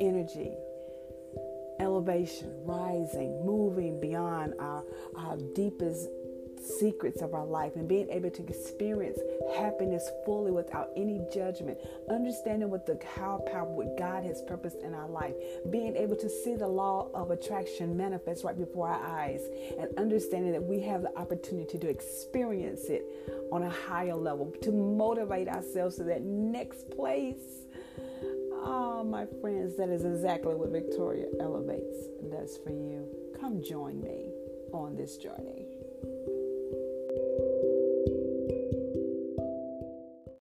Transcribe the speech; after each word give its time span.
energy, 0.00 0.52
elevation, 1.80 2.52
rising, 2.64 3.44
moving 3.44 4.00
beyond 4.00 4.54
our, 4.58 4.82
our 5.16 5.36
deepest 5.54 6.08
secrets 6.78 7.22
of 7.22 7.34
our 7.34 7.44
life 7.44 7.76
and 7.76 7.88
being 7.88 8.08
able 8.10 8.30
to 8.30 8.42
experience 8.46 9.18
happiness 9.56 10.10
fully 10.24 10.50
without 10.50 10.90
any 10.96 11.20
judgment, 11.32 11.78
understanding 12.10 12.70
what 12.70 12.86
the 12.86 12.98
how 13.16 13.42
power 13.46 13.64
what 13.64 13.96
God 13.98 14.24
has 14.24 14.42
purposed 14.42 14.78
in 14.82 14.94
our 14.94 15.08
life, 15.08 15.34
being 15.70 15.96
able 15.96 16.16
to 16.16 16.28
see 16.28 16.56
the 16.56 16.66
law 16.66 17.08
of 17.14 17.30
attraction 17.30 17.96
manifest 17.96 18.44
right 18.44 18.56
before 18.56 18.88
our 18.88 19.06
eyes, 19.06 19.42
and 19.78 19.88
understanding 19.98 20.52
that 20.52 20.62
we 20.62 20.80
have 20.80 21.02
the 21.02 21.16
opportunity 21.16 21.78
to 21.78 21.88
experience 21.88 22.84
it 22.88 23.04
on 23.52 23.62
a 23.62 23.70
higher 23.70 24.16
level, 24.16 24.52
to 24.62 24.72
motivate 24.72 25.48
ourselves 25.48 25.96
to 25.96 26.04
that 26.04 26.22
next 26.22 26.90
place. 26.90 27.62
My 29.10 29.24
friends, 29.40 29.76
that 29.76 29.88
is 29.88 30.04
exactly 30.04 30.54
what 30.54 30.70
Victoria 30.70 31.26
Elevates 31.40 32.08
does 32.28 32.58
for 32.64 32.70
you. 32.70 33.06
Come 33.40 33.62
join 33.62 34.02
me 34.02 34.32
on 34.72 34.96
this 34.96 35.16
journey. 35.16 35.64